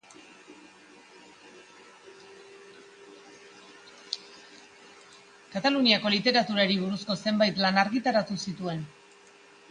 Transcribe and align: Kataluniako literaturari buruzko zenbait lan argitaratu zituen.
Kataluniako 5.55 6.13
literaturari 6.13 6.79
buruzko 6.85 7.17
zenbait 7.27 7.61
lan 7.65 7.77
argitaratu 7.83 8.39
zituen. 8.47 8.83